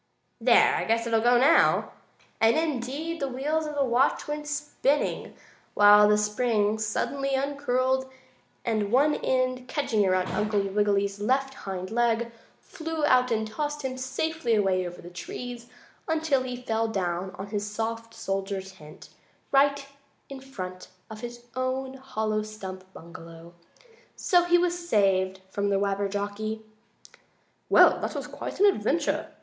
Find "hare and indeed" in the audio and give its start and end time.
2.21-3.19